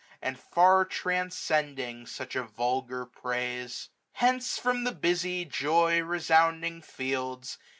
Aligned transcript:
And 0.19 0.39
far 0.39 0.83
transcending 0.83 2.07
such 2.07 2.35
a 2.35 2.41
vulgar 2.41 3.05
praise. 3.05 3.89
Hence 4.13 4.57
from 4.57 4.83
the 4.83 4.91
busy 4.93 5.45
joy 5.45 6.01
resounding 6.01 6.81
fields. 6.81 7.59